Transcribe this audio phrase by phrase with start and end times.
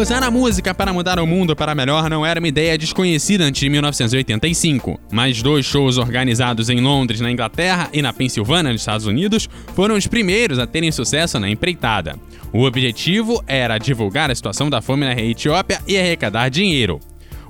[0.00, 3.60] Usar a música para mudar o mundo para melhor não era uma ideia desconhecida antes
[3.60, 9.04] de 1985, mas dois shows organizados em Londres, na Inglaterra e na Pensilvânia, nos Estados
[9.04, 12.18] Unidos, foram os primeiros a terem sucesso na empreitada.
[12.50, 16.98] O objetivo era divulgar a situação da fome na Etiópia e arrecadar dinheiro.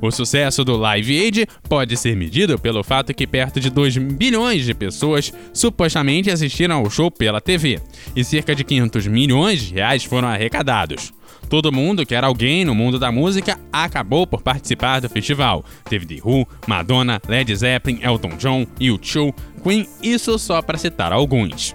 [0.00, 4.64] O sucesso do Live Aid pode ser medido pelo fato que perto de 2 bilhões
[4.64, 7.78] de pessoas supostamente assistiram ao show pela TV,
[8.16, 11.12] e cerca de 500 milhões de reais foram arrecadados.
[11.50, 15.64] Todo mundo que era alguém no mundo da música acabou por participar do festival.
[15.88, 21.74] Teve The Who, Madonna, Led Zeppelin, Elton John, U2, Queen, isso só para citar alguns.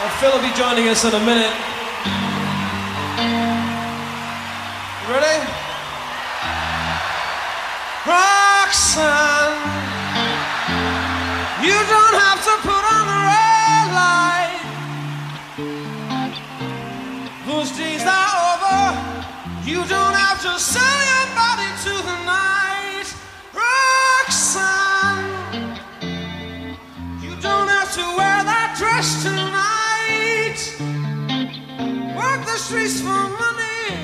[0.00, 1.52] Well, Phil will be joining us in a minute.
[5.10, 5.38] Ready?
[8.06, 9.58] Roxanne,
[11.60, 14.62] you don't have to put on the red light.
[17.44, 18.78] Those days are over.
[19.66, 23.08] You don't have to sell your body to the night.
[23.52, 25.26] Roxanne,
[27.20, 29.37] you don't have to wear that dress tonight.
[32.68, 33.96] Streets for money.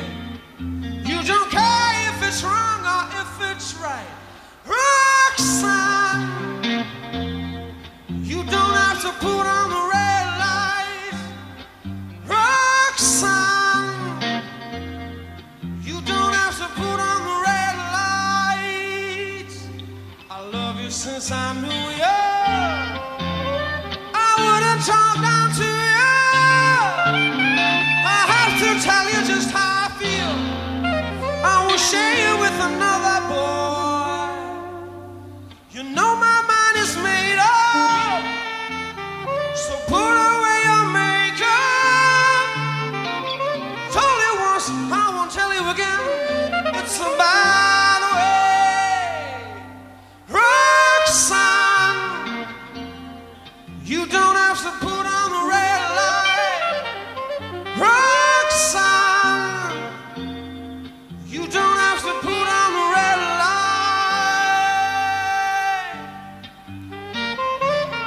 [1.04, 4.06] You don't care if it's wrong or if it's right.
[4.64, 6.24] Roxanne,
[8.30, 11.16] you don't have to put on the red light.
[12.34, 14.00] Roxanne,
[15.82, 19.52] you don't have to put on the red light.
[20.30, 22.93] I love you since I knew you.
[45.66, 48.98] It's a bad way.
[50.28, 51.56] Roxanne,
[53.82, 56.84] you don't have to put on the red light.
[57.78, 59.12] Roxanne,
[61.26, 63.72] you don't have to put on the red light.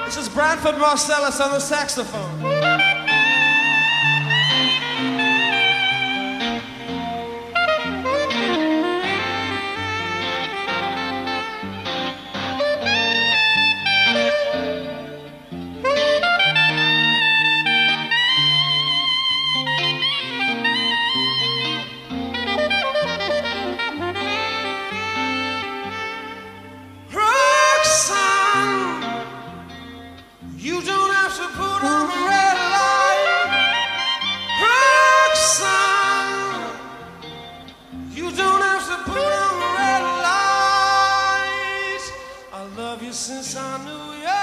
[0.05, 2.56] This is Branford Marsalis on the saxophone.
[43.17, 44.36] Since I knew you.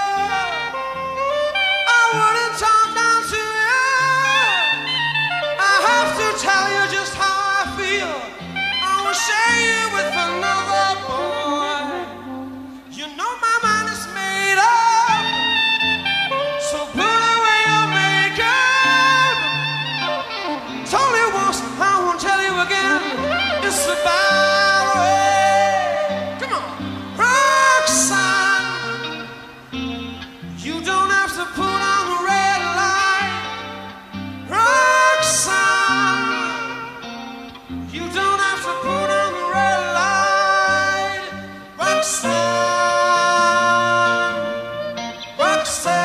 [45.74, 46.03] myself.